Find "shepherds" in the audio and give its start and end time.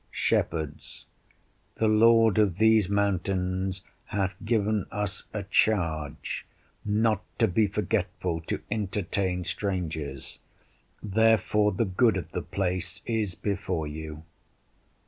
0.09-1.05